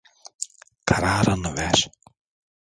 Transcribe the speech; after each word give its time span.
Kararını 0.85 1.57
ver. 1.57 1.89